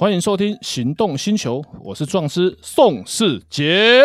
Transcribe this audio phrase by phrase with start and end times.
[0.00, 4.04] 欢迎收听《行动星球》，我是壮师宋世杰。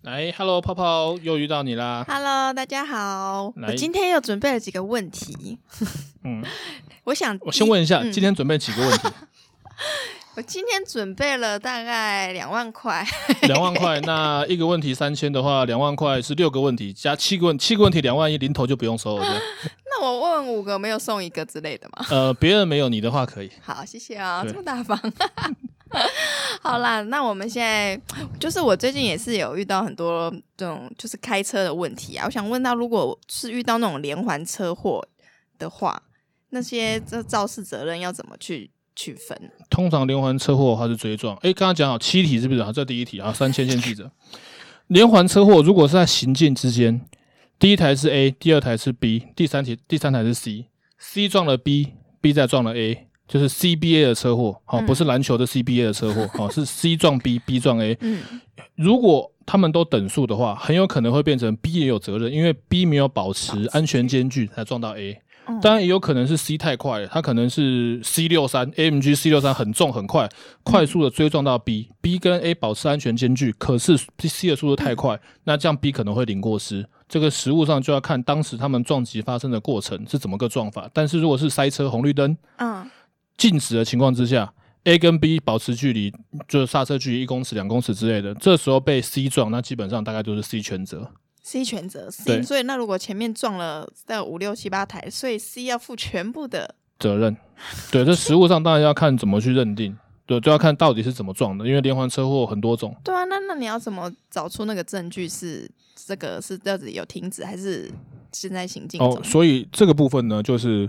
[0.00, 2.02] 来，Hello，泡泡又遇到你啦。
[2.08, 3.52] Hello，大家好。
[3.54, 5.58] 我今天又准备了几个问题。
[6.24, 6.42] 嗯，
[7.04, 9.08] 我想我先问一下，嗯、今天准备几个问题？
[10.36, 13.04] 我今天准备了大概两万块，
[13.42, 14.00] 两万块。
[14.02, 19.42] 那一个问题三千的话，两万块是六个问题加七个问，七个问题两万一，零头就不用收了。
[20.00, 22.06] 那我问五个没有送一个之类的吗？
[22.10, 23.50] 呃，别人没有，你的话可以。
[23.60, 24.98] 好，谢谢啊、这么大方。
[26.62, 28.00] 好啦，那我们现在
[28.38, 32.24] 就是我最近也是有遇到很多这种就是开车的问题啊。
[32.24, 35.06] 我想问到，如果是遇到那种连环车祸
[35.58, 36.02] 的话，
[36.48, 38.70] 那些这肇事责任要怎么去？
[38.96, 42.60] 区分通常连环车祸的话是追撞，哎，刚刚讲好七题是不是？
[42.60, 44.10] 啊，这第一题啊，三千先记着。
[44.88, 47.00] 连环车祸如果是在行进之间，
[47.60, 57.60] 第一台是 A，第二台是 B，第三题第三台是 C，C 撞了 B，B 再撞了 A，就是 CBA 的车祸，好、哦，不是篮球的 CBA 的车祸，好、 哦，是 C 撞 B，B
[57.60, 57.94] 撞 A。
[58.00, 58.22] 嗯，
[58.76, 65.20] 如果他们都等速的话，很有可能会变成 B 也有责任，因为 B 没有保持安全间距才撞到 A。
[65.60, 70.26] 当然也有可能是 C 太快了，它可能是 C 六三 AMG C 六三很重很快，
[70.62, 76.88] 快速的追撞到 B，B 跟 A 保持安全间距，可是 C 的速度太快，那这样 B 可能会领过失。
[77.10, 80.88] 这个实物上就要看当时他们撞击发生的过程是怎么个撞法。
[80.94, 82.88] 但是如果是塞车红绿灯，嗯，
[83.36, 84.50] 静止的情况之下
[84.84, 86.10] ，A 跟 B 保持距离，
[86.46, 91.10] 就是刹车距离一公尺两公尺之类的，这时候被 C 撞，那基本上大概就是 C 全责。
[91.42, 97.36] C 全责 C，对所以那如果前面撞了在五六七八台，所以 C 要负全部的责任。
[97.90, 99.96] 对，这实物上当然要看怎么去认定，
[100.38, 102.94] 对，就要看到底是怎么撞的，因为连环车祸很多种。
[103.02, 107.90] 对啊，那那你要怎么找出那个证据是这个是到底有停止还是
[108.32, 109.00] 现在行进？
[109.00, 110.88] 哦，所以这个部分呢，就是。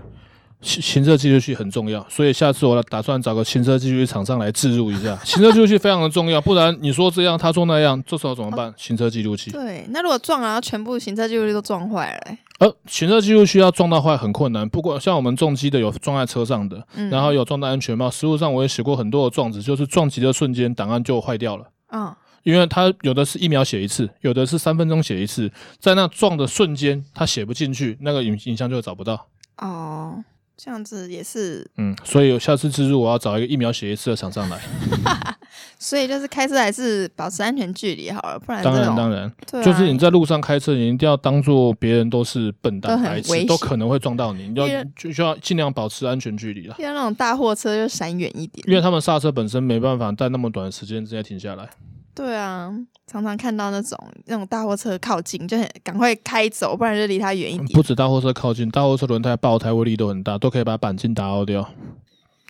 [0.62, 5.18] 行车记录器很重要，所以下次我打算找个行车记录器厂商来置入一下。
[5.24, 8.68] 行车记录器非常的重要，不然你说这样，他说那样，这时候怎么办？
[8.68, 9.50] 哦、行车记录器。
[9.50, 14.68] 对，那如果撞了，然后全部行车记录器都撞坏了、欸，呃，行车记录器要撞到坏很困难。
[14.68, 18.08] 不过像我们重机的有撞在车上的，嗯、然后有撞到安全帽。
[18.08, 21.66] 实物上我也写过很多的状子，就是撞击的瞬间档案就坏掉了。
[21.90, 29.26] 嗯、哦，因为它有的是一秒写一次，有的是三分钟写一次，在那撞的瞬间它写不进去，那个影影像就会找不到。
[29.58, 30.22] 哦。
[30.56, 34.60] 这样子也是，嗯，所以下次自助我要找一个疫苗写一次的厂商来。
[35.78, 46.76] 所以就是开车还是保持安全距离好了，不然当然当然，啊、就是你在路上开车，你一定要当做别人都是笨蛋、白痴，都可能会撞到你，你要就需要尽量保持安全距离了。
[46.78, 51.68] 像那种大货车就闪远一点，因为他们刹车本身没办法在那么短的时间之内停下来。
[52.14, 52.70] 对啊，
[53.06, 57.68] 常常看到那种那种大货车靠近，就很赶快开走，不然就离他远一点。
[57.68, 61.68] 不止大货车靠近，大货车轮胎爆胎威力都很大，都可以把钣金打凹掉。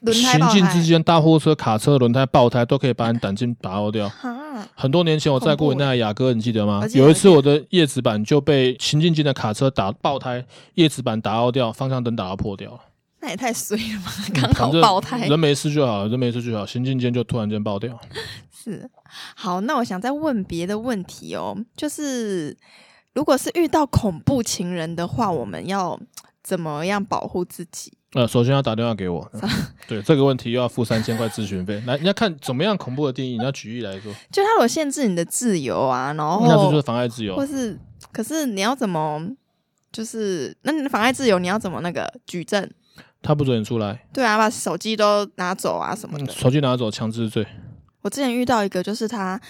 [0.00, 4.10] 轮胎行进之间，大货车、卡车轮胎爆胎都可以把你鈑金打凹掉。
[4.74, 6.84] 很多年前我载过你那台雅阁，你记得吗？
[6.92, 12.80] 有一次我的叶子板就被行进间的卡车打爆胎，叶子板打凹掉，方向灯打到破掉了。
[13.22, 14.12] 那也太衰了吧！
[14.34, 17.96] 刚好爆胎，人没事就好，人没事就好，行进间就突然间爆掉。
[18.52, 18.90] 是，
[19.36, 22.56] 好，那我想再问别的问题哦，就是
[23.14, 25.98] 如果是遇到恐怖情人的话，我们要
[26.42, 27.92] 怎么样保护自己？
[28.14, 29.48] 呃，首先要打电话给我， 嗯、
[29.86, 31.80] 对这个问题又要付三千块咨询费。
[31.86, 37.78] 来，你要看怎么样恐怖的定义，你要举例来说，就他有限制你的自由啊，然后那就是妨碍自由，或是
[38.12, 39.26] 可是你要怎么，
[39.92, 42.68] 就是那你的妨碍自由，你要怎么那个举证？
[43.22, 44.04] 他不准你出来。
[44.12, 46.24] 对啊，把手机都拿走啊什么的。
[46.24, 47.46] 嗯、手机拿走，强制罪。
[48.02, 49.40] 我之前遇到一个，就是他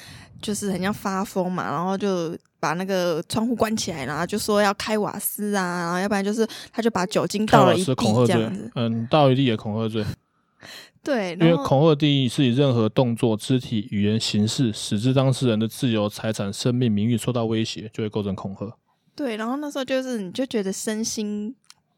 [0.42, 7.94] 就是很像发疯嘛，然后就把那个窗户关起来，然后就说要开瓦斯啊，然后要不然就是他就把酒精倒了一地
[8.26, 8.70] 这样子。
[8.74, 10.04] 嗯，倒一地也恐吓罪。
[11.02, 18.70] 对，因为恐吓定义是以任何动作、肢体、语言、形式，使之当事人的自由、财产、生命、名誉受到威胁，就会构成恐吓。
[19.16, 21.54] 对，然后那时候就是你就觉得身心。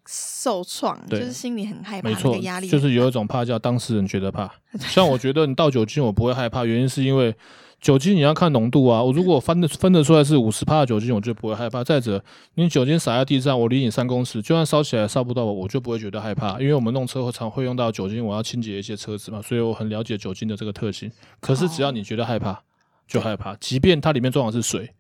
[0.07, 4.51] 受创，就是心里很害怕，没错，压力就是有一种怕叫当事人觉得怕。
[4.79, 7.35] 像我觉得你倒酒精，我不会害怕，原因是因为
[7.81, 9.03] 酒精你要看浓度啊。
[9.03, 11.83] 我如果分的分得出来是五十帕的酒精，我就不会害怕。
[11.83, 12.23] 再者，
[12.55, 16.61] 你酒精洒在地上，我离你三公尺，就算烧起来烧不到我，我就不会觉得害怕。
[16.61, 21.11] 因为我们弄车会常会用到酒精，我要清洁一些车子嘛，所以我很了解酒精的这个特性。
[21.41, 22.61] 可是只要你觉得害怕，
[23.07, 24.91] 就害怕，即便它里面装的是水，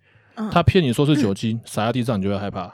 [0.50, 2.72] 它骗你说是酒精，洒在地上你就会害怕。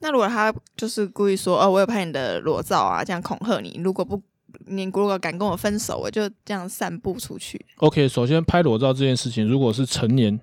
[0.00, 4.20] 那如果他就是故意说，哦，我有拍你的裸照啊，这样恐吓你，如果不，
[4.66, 7.64] 你如果敢跟我分手，我就这样散布出去。
[7.76, 10.40] OK，首先拍裸照这件事情，如果是成年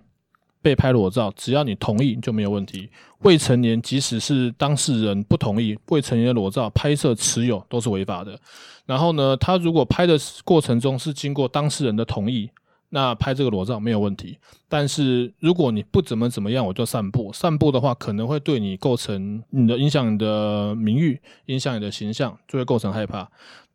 [0.61, 2.89] 被拍裸照，只要你同意就没有问题。
[3.23, 8.39] 未成年，即使是当事人不同意，未成年的裸照拍摄持有都是违法的。
[8.85, 10.15] 然后呢，他如果拍的
[10.45, 12.49] 过程中是经过当事人的同意，
[12.89, 14.37] 那拍这个裸照没有问题。
[14.69, 23.29] 但是如果你不怎么怎么样，我就散步，散步的话可能会对你构成你的影响你的名誉，影响你的形象，就会构成害怕。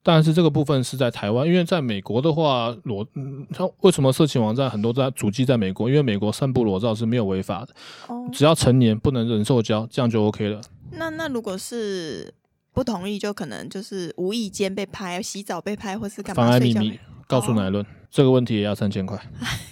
[0.04, 5.88] 但是这个部分是在台湾，因为在美国的话，裸嗯，他为什么色情网站很多在主机在美国？
[5.88, 7.72] 因为美国散布裸照是没有违法的，
[8.08, 10.60] 哦，只要成年不能人受交，这样就 OK 了。
[10.90, 12.34] 那那如果是
[12.74, 16.42] 不同意，就可能就是无意间被拍，洗澡被拍，或是干嘛？
[16.42, 19.18] 妨碍秘密，告诉乃论，哦，这个问题也要三千块。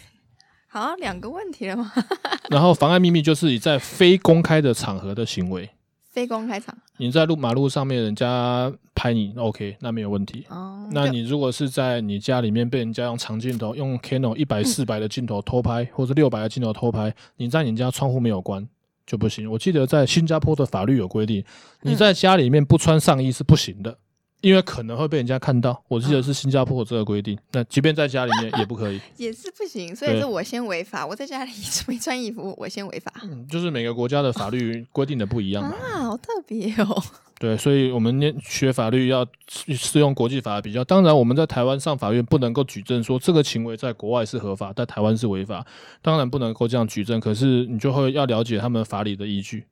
[0.69, 1.93] 好，两个问题了吗？
[2.49, 5.71] 然后妨碍秘密就是你在非公开的场合的行为。
[6.11, 10.45] 非公开场，你在路马路上面，人家拍你，OK，那没有问题。
[10.49, 18.69] 哦，那你如果是在你家里面被人家用长镜头，用 Canon 一百四百的镜头偷拍，嗯、或者六百的镜头偷拍，你在你家窗户没有关
[19.07, 19.49] 就不行。
[19.53, 21.45] 我记得在新加坡的法律有规定，
[21.83, 23.97] 你在家里面不穿上衣是不行的。
[24.41, 27.39] 因为可能会被人家看到，我记得是新加坡这个规定。
[27.53, 29.95] 那即便在家里面也不可以， 也是不行。
[29.95, 31.53] 所以是我先违法，我在家里
[31.87, 33.13] 没穿衣服，我先违法。
[33.23, 35.75] 嗯，就是每个国家的法律规定的不一样嘛。
[35.77, 37.03] 啊，好特别哦。
[37.39, 40.85] 对，所以我们念学法律要适用国际法比较。
[40.85, 45.65] 当然，我们在台湾上法院不能够举证说这个行为在国外是合法，在台湾是违法。
[46.03, 49.65] 当然不能够这样举证，可是你就会要了解他们法理的依据。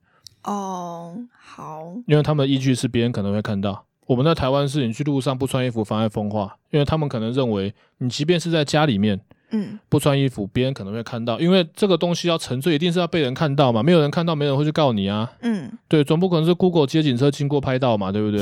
[0.45, 3.85] 哦，好，因为他们的依据是别人可能会看到。
[4.09, 9.21] 我们在台湾是，你去路上不穿衣服妨碍风化，因为他们可能认为你即便是在家里面，
[9.51, 18.41] 嗯，不穿衣服，别人可能会看到，因为这个东西要沉醉，一定是要被人看到嘛，没有人看到，没人会去告你啊，嗯，对，总不可能是 Google 街景车经过拍到嘛，对不对？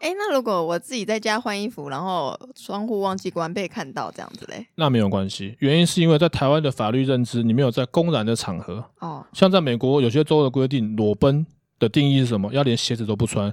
[0.00, 4.66] 哎、欸，那如果我自己在家换衣服，然后窗户忘记关被看到这样子嘞？
[4.74, 11.46] 那没有关系，原因是因为在台湾的法律认知，你没有在公然的场合，哦，像在美国有些州的规定，裸奔
[11.78, 12.50] 的定义是什么？
[12.52, 13.52] 要连鞋子都不穿。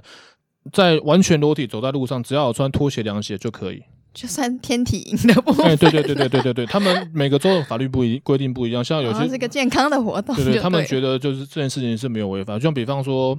[0.72, 3.82] 在完全裸体走在路上，只要有穿拖鞋、凉鞋就可以，
[4.14, 5.66] 就算天体营的部分。
[5.66, 12.54] 哎，对对对对对对对，他们每个州的法律不一规定不一样，像有些是个健康的活动，对对，他们觉得就是这件事情是没有违法。
[12.54, 13.38] 就像比方说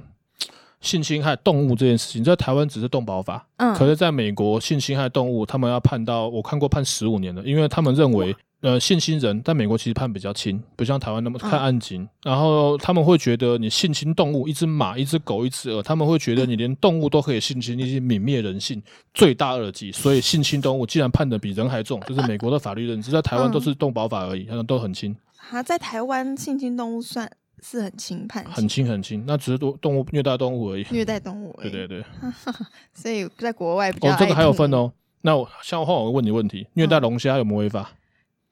[0.80, 8.34] 性侵害动物这件事情，在台湾只是动保法，嗯，可是在美国性侵害动物，他们要判到我看过判十五年的，因为他们认为。
[8.62, 12.02] 呃，性侵人在美国其实判比较轻，不像台湾那么看案情。
[12.02, 18.82] 嗯、然后他们会觉得你性侵动物，一只马、一只狗、一只鹅，他们会觉得你连动物都可以性侵，你已经泯灭人性，
[19.14, 19.90] 罪大恶极。
[19.90, 25.16] 所以性侵动物既然判的比人还重，这、就是美国的法律认知，在台湾都是动保法而已，他们都很轻。
[25.50, 27.30] 啊，在台湾性侵动物算
[27.62, 30.86] 是很轻判，很轻很轻，那只是动动物虐待动物而已。
[30.90, 32.04] 虐待动物 而已，对对对。
[32.92, 34.92] 所以在国外比较哦，这个还有分哦。
[35.22, 37.90] 那我像我换我问你问题，虐待龙虾有没有违法？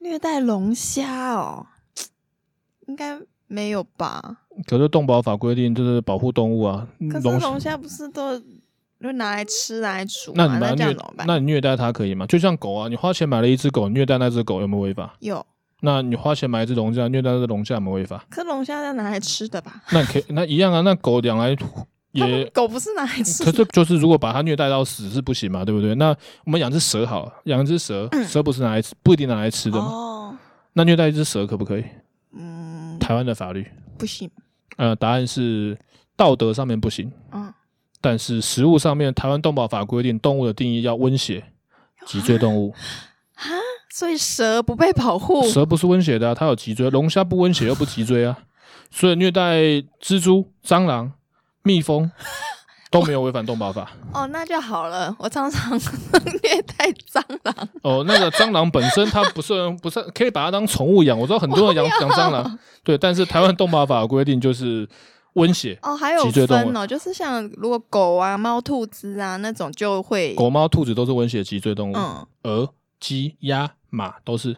[0.09, 1.67] 虐待龙虾哦，
[2.87, 4.39] 应该没有吧？
[4.65, 6.87] 可是动保法规定就是保护动物啊。
[7.11, 8.39] 可是龙虾不是都
[8.99, 10.33] 就拿来吃、拿来煮？
[10.33, 12.25] 那你把它虐，那，那你虐待它可以吗？
[12.25, 15.15] 就像狗啊，你花钱买了一只狗，虐待那只狗有没有违法？
[15.19, 15.45] 有。
[15.81, 18.25] 那你花钱买一只龙虾，虐待那只龙虾有没有违法？
[18.31, 19.83] 可龙虾要拿来吃的吧？
[19.91, 20.81] 那可以，那一样啊。
[20.81, 21.55] 那狗养来
[22.11, 25.93] 也狗不是拿来吃，可是就是如果把它虐待到死是不行嘛，对不对？
[25.95, 29.85] 那我们养只蛇好了，养只蛇，嗯、蛇不是拿来吃，不一定拿来吃的嘛。
[29.85, 30.37] 哦，
[30.73, 31.83] 那虐待一只蛇可不可以？
[32.33, 33.67] 嗯，台湾的法律
[33.97, 34.29] 不行。
[34.77, 35.77] 呃，答案是
[36.15, 37.11] 道德上面不行。
[37.31, 37.53] 嗯，
[38.01, 41.43] 但是食物上面，台湾动保法规定动物的定义要温血，
[42.07, 42.73] 脊椎动物。
[43.35, 43.43] 啊，
[43.93, 45.43] 所以蛇不被保护？
[45.47, 46.89] 蛇不是温血的、啊，它有脊椎。
[46.89, 48.37] 龙虾不温血又不脊椎啊，
[48.89, 49.59] 所以虐待
[50.01, 51.11] 蜘蛛、蟑螂。
[51.63, 52.09] 蜜蜂
[52.91, 55.15] 都没有违反动保法 哦，那就好了。
[55.19, 55.77] 我常常
[56.43, 64.87] 虐待蟑螂哦，那个蟑螂本身它不是不是可以把它当宠物养，我知道很多人养养蟑螂，对，但是台湾动保法规定就是
[65.33, 74.57] 温血哦，还有分哦，就是像如果狗啊、猫、兔子啊那种就会狗、猫、兔子都是温血脊椎动物，嗯，鹅、鸡、鸭、马都是。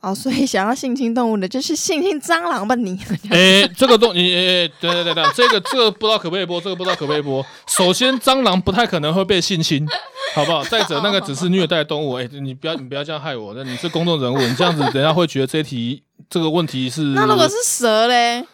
[0.00, 2.98] 哦，所以想要性侵动物的，就是性侵蟑螂吧你？
[3.30, 7.44] 哎、欸，这个动你，哎、欸，对对对对，这个这个不知道可不可以播，这个不知道可不可以播。
[7.66, 9.86] 首先，蟑螂不太可能会被性侵，
[10.34, 10.62] 好不好？
[10.64, 17.02] 再者，那个只是虐待动物，哎、欸，你不要你不要这样害我，那你是公众人物，你这样子，等下会觉得这题这个问题是。
[17.02, 18.44] 那如果是蛇嘞？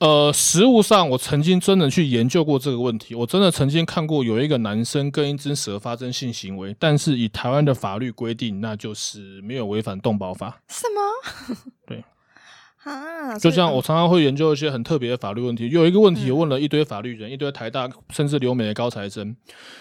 [0.00, 10.60] 呃，实务上我曾经真的去研究过这个问题，我真的曾经看过有一个男生跟一只蛇发生性行为，但是以台湾的法律规定，那就是没有违反动保法。
[10.68, 11.56] 什么？
[11.84, 12.04] 对，
[12.84, 19.34] 啊，就像我常常会研究一些很特别的法律问题，有一个问题问了一堆法律人，嗯、一堆台大甚至留美的高材生，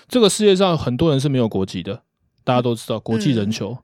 [0.07, 2.01] 这个世界上很多人是没有国籍的，
[2.43, 3.77] 大家都知道国际人球。
[3.79, 3.83] 嗯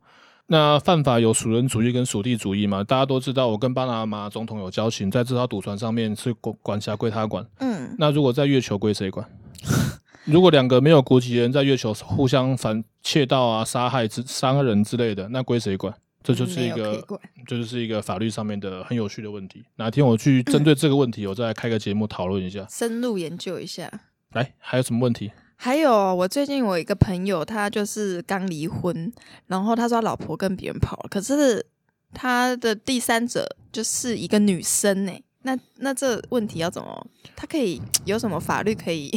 [0.54, 2.84] 那犯法有属人主义跟属地主义嘛？
[2.84, 7.44] 大家都知道，我跟巴拿马总统有交情，在这艘赌船上面是管管辖归他管。
[7.58, 9.28] 嗯，那如果在月球归谁管？
[10.26, 15.92] 如果两个没有国籍的人在月球互相反窃盗啊、杀害之伤人之类的，那归谁管？
[16.22, 17.04] 这就是一个，
[17.48, 19.66] 这就是一个法律上面的很有趣的问题。
[19.78, 23.92] 哪天我去针对这个问题，我再开个节目讨论一下，深入研究一下。
[24.34, 25.32] 来，还有什么问题？
[25.56, 29.12] 还有，我最近我一个朋友，他就是刚离婚，
[29.48, 31.66] 然后他说他老婆跟别人跑了，可是
[32.14, 35.12] 他的第三者就是一个女生呢。
[35.44, 37.08] 那那这问题要怎么？
[37.36, 39.12] 他可以有什么法律可以？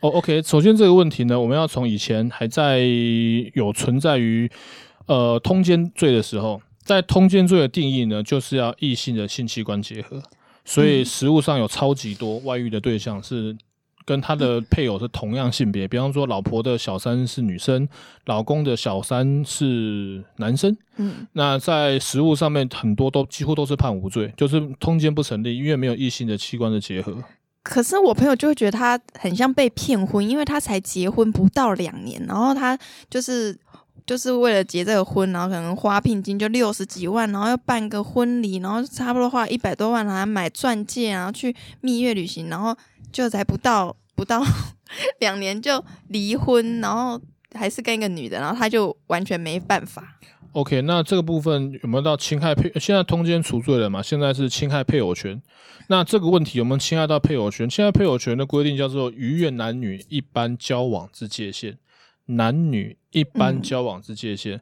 [0.00, 2.80] 哦、oh,，OK，首先这个问题呢，我们要从以前还在
[3.54, 4.50] 有存在于。
[5.06, 10.22] 呃，通奸罪的时候，在通奸罪的定义呢，就是要异性的性器官结合，
[10.64, 13.54] 所以实务上有超级多外遇的对象是
[14.04, 17.88] 跟他的配偶是同样性别，比方说老婆的小三是女生，
[18.26, 20.76] 老公的小三是男生。
[20.96, 27.16] 嗯，那在实务上面很多都几乎都是判无罪，就是通奸不成立，因为没有异性的器官的结合。
[27.62, 32.78] 可是我朋友就会觉得他很像被骗婚，因为他才结婚不到两年，然后他
[33.08, 33.58] 就是。
[34.06, 42.76] 就是为了结这个婚，然后可能花聘金就六十几万，然后要办个婚礼，然后差不多花一百多万，然后买钻戒，然后去蜜月旅行，然后
[43.12, 44.42] 就才不到不到
[45.20, 47.20] 两年就离婚，然后
[47.54, 50.18] 还是跟一个女的，然后他就完全没办法。
[50.52, 52.70] OK，那这个部分有没有到侵害配？
[52.78, 54.02] 现在通奸除罪了嘛？
[54.02, 55.40] 现在是侵害配偶权。
[55.86, 57.66] 那这个问题有没有侵害到配偶权？
[57.70, 61.78] 侵害配偶权的规定叫做逾越男女一般交往之界限。
[62.26, 64.60] 男女一般交往之界限，嗯、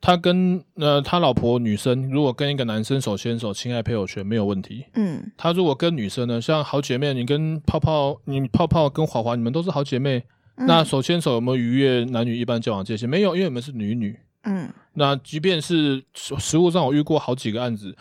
[0.00, 4.84] 他跟呃他老婆女生如果跟一个男生手牵手亲爱配偶权没有问题。
[4.94, 10.22] 嗯，他如果跟女生呢，像好姐妹，你跟泡泡，你泡泡跟华华，你们都是好姐妹，
[10.56, 13.08] 嗯、那手牵手有没有逾越男女一般交往界限？
[13.08, 14.18] 没有，因为你们是女女。
[14.44, 17.96] 嗯，那即便是实物上我遇过好几个案子，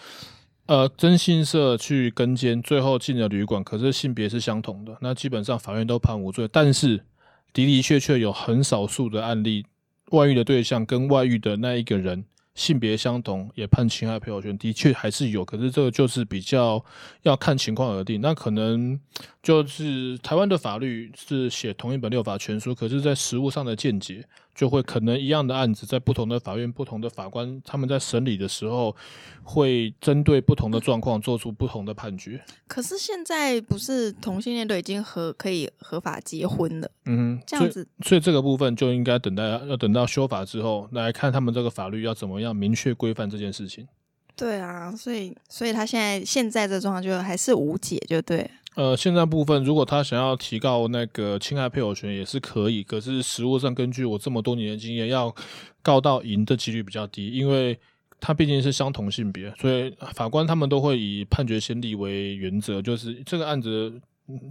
[0.68, 7.06] 呃，征信社去跟监，最后进了旅馆，可是性别是相同的，那基本上法院都判无罪，但是。
[7.54, 9.66] 的的确确有很少数的案例，
[10.12, 12.24] 外遇的对象跟外遇的那一个人
[12.56, 15.46] 性别相同，也判侵害配偶权，的确还是有。
[15.46, 16.84] 可是这个就是比较
[17.22, 18.20] 要看情况而定。
[18.20, 19.00] 那可能
[19.42, 24.26] 就是台湾的法律是写同一本六法全书，可是在实务上的见解。
[24.60, 28.94] 就会可能一样的案子，在不同的法院、不同的法官，他们在审理的时候，
[29.42, 32.44] 会针对不同的状况做出不同的判决。
[32.68, 36.92] 可是现在不是同性恋都已经合可以合法结婚了？
[37.06, 43.88] 嗯，这样子所，所以这个部分就应该等待要等到修法之后来看他们这个法律要怎么样明确规范这件事情。
[44.36, 48.52] 对啊，所以所以他现在现在这状况就还是无解，就对。
[48.76, 55.34] 呃，现在部分，如果他想要提告那个侵害配偶权也是可以，可是实务上根据我这么多年的经验，要
[55.82, 57.78] 告到赢的几率比较低，因为
[58.22, 64.00] 他毕竟是相同性别，所以法官他们都会以判决先例为原则，就是这个案子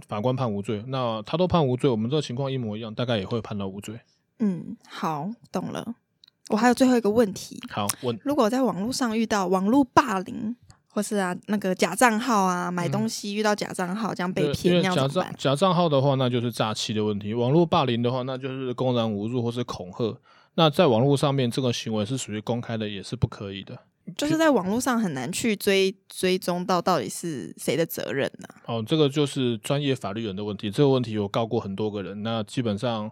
[0.07, 3.99] 法官判无罪，那他都判无罪，我们这个情况一模一样，大概也会判到无罪。
[4.39, 5.95] 嗯，好，懂了。
[6.49, 10.55] 我还有最后一个问题，好问，如果在网络上遇到网络霸凌。
[10.91, 20.17] 或是啊，那个假账号啊，买东西遇到假账号、嗯、这样被骗，那假账假账号的话，那就是诈欺的问题；网络霸凌的话，那就是公然侮辱或是恐吓。
[20.55, 23.77] 那在网络上面，这个行为是属于公开的，也是不可以的。
[24.17, 28.73] 就是在网络上很难去追追踪到到底是谁的责任呢、啊？
[28.73, 30.71] 哦，这个就是专业法律人的问题。
[30.71, 33.09] 这个问题我告过很多个人，那基本上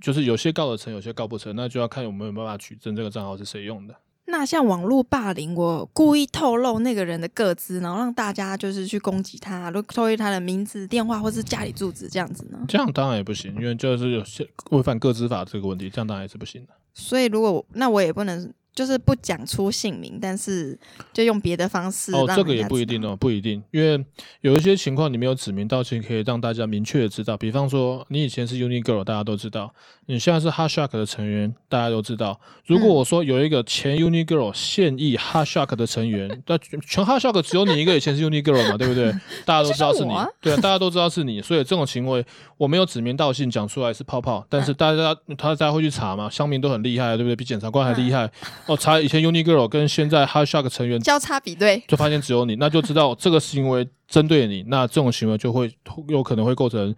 [0.00, 3.94] 就是有些告得成，有些告不成，那就要看有没有办法取证这个账号是谁用的。
[4.30, 12.58] 那像网络霸凌，我故意透露那个人的个资，然后让大家就是去攻击他，都透露他的名字、电话或是家里住址这样子呢？
[12.68, 16.72] 这样当然也不行，因为就是有些违反个资法这个问题，这样当然也是不行的。
[16.94, 18.52] 所以如果那我也不能。
[18.72, 20.78] 就是不讲出姓名，但是
[21.12, 22.14] 就用别的方式。
[22.14, 24.02] 哦，这个也不一定哦，不一定，因为
[24.42, 27.36] 有一些情况你没有指名道姓，可以让大家明确的知道。
[27.36, 29.66] 比方说，你以前是 Uni Girl，大家都知道；
[30.10, 32.38] 你现在是 Hot Shark 的成员，大家都知道。
[32.66, 39.12] 如果我说有一个前 Uni Girl 现役 Hot Shark 的成员，那全 Hot Shark 只有你一个以前是 Uni Girl 嘛，对不对？
[39.44, 41.42] 大家都知道是你，是对啊，大家都知道是你。
[41.42, 42.24] 所以这种行为，
[42.56, 47.36] 我没有指名道姓讲出来是泡泡，但是大家他大家会去查嘛，乡民都很厉害，对不对？
[47.36, 48.30] 比检察官还厉害。
[48.66, 49.40] 哦，查以前 Uni。
[49.40, 55.72] girl 跟现在 Hot Shark 成员交叉比对，就发现只有你，那就知道这个行为针对你，那这种行为就会
[56.08, 56.94] 有可能会构成，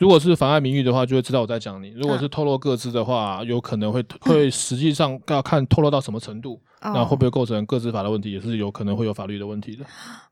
[0.00, 9.84] 如果是妨碍名誉的话，就会知道我在讲你；如果是透露个资的话，有可能会会实际上要看透露到什么程度，嗯、那会不会构成个资法的问题，也是有可能会有法律的问题的。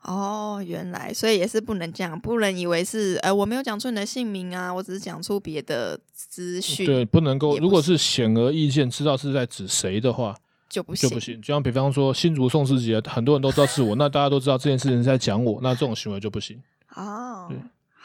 [0.04, 10.34] 哦，原来所以也是不能这样，不能以为是呃我没有讲出你的姓名啊，我只是讲出别的资讯，对，不能够，如果是显而易见知道是在指谁的话。
[10.70, 11.40] 就不行，就不行。
[11.40, 16.60] 就像比方说新竹宋世杰，很多人都知道是我，那大家都知道这件事情是在讲我，那这种行为就不行。
[16.94, 17.56] 哦，对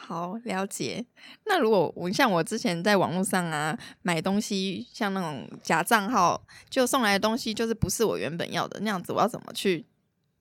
[0.06, 1.04] 好了解。
[1.46, 9.86] 那如果我像我之前在网络上啊买东西，像那种假账号就送来的东西，就是不是我原本要的那样子，我要怎么去？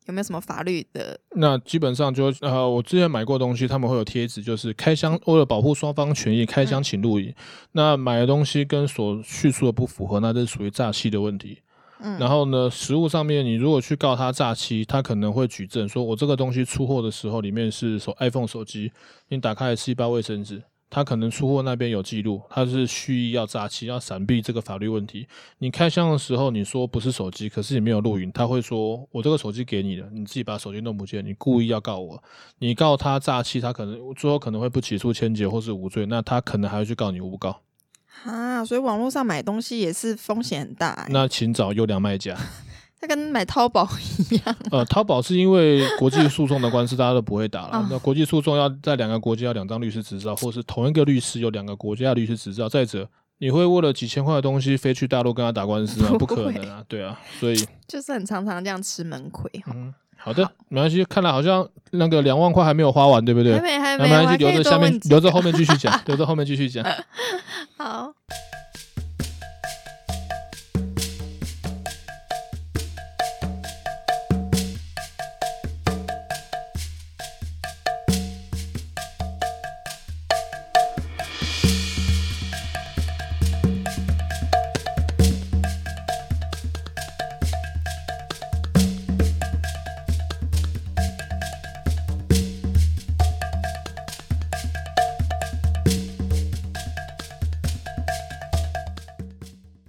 [0.06, 1.18] 有没有什么法律的？
[1.38, 7.30] 那基本上就呃，我之前买过东西，他们会有贴纸，就是开箱为了保护双方权益，开箱请录影。
[7.30, 7.36] 嗯、
[7.72, 11.60] 那买的东西跟所叙述的不符合，那这是属于诈欺的问题。
[12.20, 18.92] 然后呢，实物上面，你如果去告他诈欺，他可能会举证说，我这个东西出货的时候里面是手 iPhone 手机，
[19.30, 20.62] 你打开来是一包卫生纸。
[20.90, 25.28] 他可能出货那边有记录，他是蓄意要诈欺，要闪避这个法律问题。
[25.58, 32.24] 你开箱的时候，你说不是手机，可是你没有录影，他会说我这个手机给你了，你自己把手机弄不见，你故意要告我，
[32.60, 37.60] 你告他诈欺，他可能最后可能会不起诉签结或是无罪，那他可能还会去告你诬告。
[38.26, 41.08] 啊，所以网络上买东西也是风险很大欸。
[41.10, 42.38] 那请找优良卖家。
[43.02, 43.86] 它跟买淘宝
[44.30, 44.56] 一样。
[44.72, 47.80] 呃，淘宝是因为国际诉讼的官司，大家都不会打了。
[47.80, 52.70] 哦、那国际诉讼要在两个国家要两张律师执照，或是同一个律师有两个国家的律师执照。
[52.70, 56.18] 再者，你会为了几千块的东西飞去大陆跟他打官司吗？
[56.18, 59.52] 不可能啊，对啊，所以就是很常常这样吃闷亏。
[59.68, 61.04] 嗯，好的，好没关系。
[61.06, 63.54] 看来好像那个两万块还没有花完，对不对？
[63.54, 66.84] 还没，还没，没关系，留着下面， 留着后面继续讲，留着后面继续讲。
[67.78, 68.14] 好。